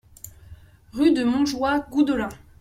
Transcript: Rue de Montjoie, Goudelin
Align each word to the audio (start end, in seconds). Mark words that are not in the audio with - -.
Rue 0.93 1.13
de 1.13 1.23
Montjoie, 1.23 1.81
Goudelin 1.91 2.29